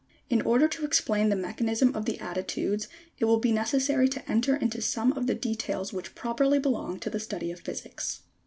[0.31, 2.87] [In order to explain the mechanism of the attitudes
[3.19, 7.09] it will be necessary to enter into some of the details which properly belong to
[7.11, 8.21] the study of physics.